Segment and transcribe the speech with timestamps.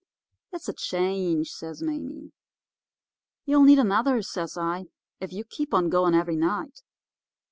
[0.51, 2.33] "'It's a change,' says Mame.
[3.45, 4.85] "'You'll need another,' says I,
[5.19, 6.81] 'if you keep on going every night.